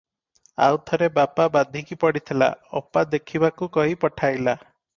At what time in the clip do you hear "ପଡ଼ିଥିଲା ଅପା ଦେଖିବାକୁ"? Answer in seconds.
2.05-3.71